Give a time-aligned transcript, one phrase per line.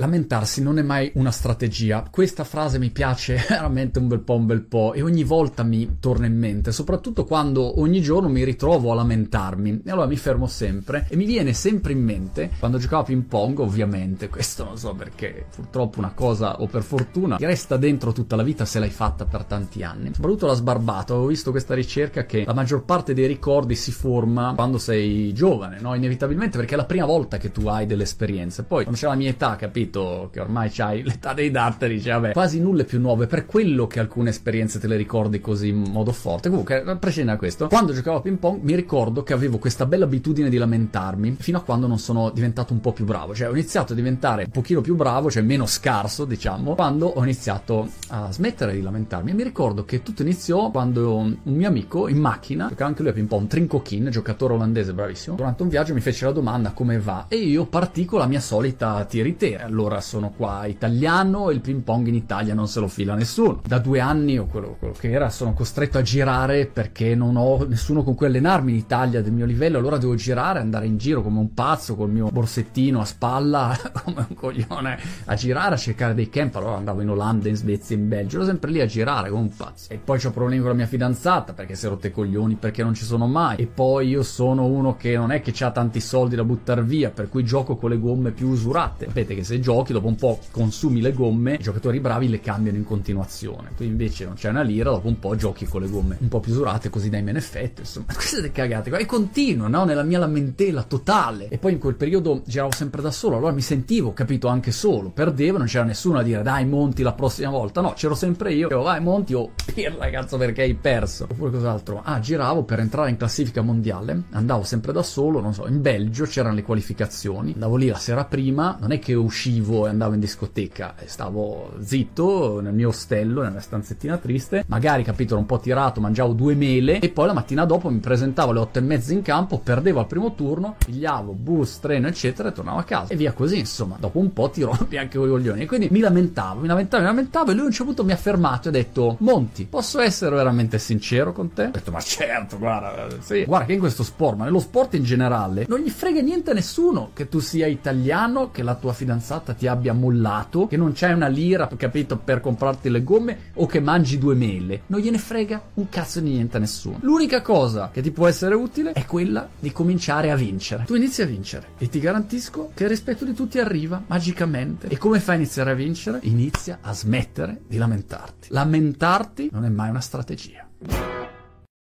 [0.00, 2.08] lamentarsi non è mai una strategia.
[2.10, 5.98] Questa frase mi piace veramente un bel po' un bel po' e ogni volta mi
[6.00, 9.82] torna in mente, soprattutto quando ogni giorno mi ritrovo a lamentarmi.
[9.84, 13.24] E allora mi fermo sempre e mi viene sempre in mente, quando giocavo a ping
[13.24, 18.12] pong ovviamente, questo non so perché, purtroppo una cosa o per fortuna, ti resta dentro
[18.12, 20.14] tutta la vita se l'hai fatta per tanti anni.
[20.14, 24.54] Soprattutto la sbarbato, avevo visto questa ricerca che la maggior parte dei ricordi si forma
[24.54, 25.94] quando sei giovane, no?
[25.94, 28.62] Inevitabilmente perché è la prima volta che tu hai delle esperienze.
[28.62, 32.32] Poi quando c'è la mia età, capito, che ormai c'hai l'età dei datteri, dice vabbè,
[32.32, 35.68] quasi nulla è più nuovo, è per quello che alcune esperienze te le ricordi così
[35.68, 36.48] in modo forte.
[36.48, 39.86] Comunque, a prescindere da questo, quando giocavo a ping pong mi ricordo che avevo questa
[39.86, 43.48] bella abitudine di lamentarmi fino a quando non sono diventato un po' più bravo, cioè
[43.48, 47.88] ho iniziato a diventare un pochino più bravo, cioè meno scarso, diciamo, quando ho iniziato
[48.08, 49.30] a smettere di lamentarmi.
[49.30, 53.10] E mi ricordo che tutto iniziò quando un mio amico in macchina, giocava anche lui
[53.10, 56.98] a ping pong, Trincokin, giocatore olandese bravissimo, durante un viaggio mi fece la domanda come
[56.98, 59.68] va e io partì con la mia solita tiritera.
[59.80, 63.62] Allora sono qua italiano e il ping pong in Italia non se lo fila nessuno.
[63.66, 67.64] Da due anni o quello, quello che era sono costretto a girare perché non ho
[67.64, 71.22] nessuno con cui allenarmi in Italia del mio livello, allora devo girare, andare in giro
[71.22, 76.12] come un pazzo col mio borsettino a spalla, come un coglione, a girare, a cercare
[76.12, 76.56] dei camp.
[76.56, 79.56] Allora andavo in Olanda, in Svezia, in Belgio, ero sempre lì a girare come un
[79.56, 79.94] pazzo.
[79.94, 82.92] E poi ho problemi con la mia fidanzata perché si è rotte coglioni perché non
[82.92, 83.56] ci sono mai.
[83.56, 87.08] E poi io sono uno che non è che ha tanti soldi da buttare via,
[87.08, 89.06] per cui gioco con le gomme più usurate.
[89.06, 92.78] Sapete che se giochi dopo un po' consumi le gomme, i giocatori bravi le cambiano
[92.78, 93.72] in continuazione.
[93.76, 96.40] Tu invece non c'è una lira, dopo un po' giochi con le gomme un po'
[96.40, 97.80] più usurate, così dai meno effetto.
[97.80, 98.90] Insomma, queste cagate.
[98.90, 99.84] E continuo, no?
[99.84, 101.48] Nella mia lamentela totale.
[101.48, 105.10] E poi in quel periodo giravo sempre da solo, allora mi sentivo, capito, anche solo.
[105.10, 107.80] Perdevo, non c'era nessuno a dire dai monti la prossima volta.
[107.80, 108.68] No, c'ero sempre io.
[108.68, 111.26] Dicevo vai monti o oh, pirla cazzo perché hai perso.
[111.30, 112.00] Oppure cos'altro.
[112.04, 114.22] Ah, giravo per entrare in classifica mondiale.
[114.30, 117.52] Andavo sempre da solo, non so, in Belgio c'erano le qualificazioni.
[117.52, 122.60] Andavo lì la sera prima, non è che uscivo e andavo in discoteca, stavo zitto
[122.60, 124.64] nel mio ostello, nella stanzettina triste.
[124.68, 128.50] Magari, capito, un po' tirato, mangiavo due mele e poi la mattina dopo mi presentavo
[128.50, 132.52] alle otto e mezza in campo, perdevo al primo turno, pigliavo bus, treno, eccetera e
[132.52, 133.12] tornavo a casa.
[133.12, 133.96] E via così, insomma.
[133.98, 135.62] Dopo un po' ti rompi anche con i coglioni.
[135.62, 138.12] E quindi mi lamentavo, mi lamentavo, mi lamentavo e lui a un certo punto mi
[138.12, 141.64] ha fermato e ha detto Monti, posso essere veramente sincero con te?
[141.64, 143.44] Ho detto ma certo, guarda, sì.
[143.44, 146.54] Guarda che in questo sport, ma nello sport in generale, non gli frega niente a
[146.54, 151.12] nessuno che tu sia italiano, che la tua fidanzata ti abbia mollato, che non c'hai
[151.12, 154.82] una lira, capito, per comprarti le gomme o che mangi due mele.
[154.86, 156.98] Non gliene frega un cazzo di niente a nessuno.
[157.00, 160.84] L'unica cosa che ti può essere utile è quella di cominciare a vincere.
[160.84, 164.88] Tu inizi a vincere e ti garantisco che il rispetto di tutti arriva magicamente.
[164.88, 166.18] E come fai a iniziare a vincere?
[166.22, 168.48] Inizia a smettere di lamentarti.
[168.50, 170.66] Lamentarti non è mai una strategia.